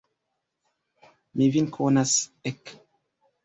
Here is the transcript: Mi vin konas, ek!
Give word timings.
Mi 1.35 1.51
vin 1.59 1.69
konas, 1.77 2.17
ek! 2.55 2.77